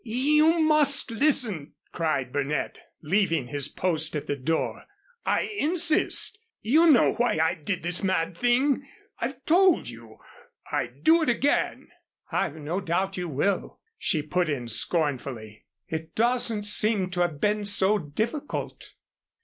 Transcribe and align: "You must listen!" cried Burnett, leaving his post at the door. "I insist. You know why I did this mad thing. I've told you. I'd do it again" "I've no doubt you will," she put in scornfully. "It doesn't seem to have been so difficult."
"You 0.03 0.59
must 0.59 1.11
listen!" 1.11 1.73
cried 1.91 2.33
Burnett, 2.33 2.79
leaving 3.03 3.49
his 3.49 3.67
post 3.67 4.15
at 4.15 4.25
the 4.25 4.35
door. 4.35 4.85
"I 5.27 5.41
insist. 5.59 6.39
You 6.63 6.89
know 6.89 7.13
why 7.13 7.37
I 7.37 7.53
did 7.53 7.83
this 7.83 8.01
mad 8.03 8.35
thing. 8.35 8.87
I've 9.19 9.45
told 9.45 9.89
you. 9.89 10.17
I'd 10.71 11.03
do 11.03 11.21
it 11.21 11.29
again" 11.29 11.89
"I've 12.31 12.55
no 12.55 12.81
doubt 12.81 13.15
you 13.15 13.29
will," 13.29 13.79
she 13.99 14.23
put 14.23 14.49
in 14.49 14.67
scornfully. 14.69 15.65
"It 15.87 16.15
doesn't 16.15 16.63
seem 16.63 17.11
to 17.11 17.19
have 17.21 17.39
been 17.39 17.63
so 17.63 17.99
difficult." 17.99 18.93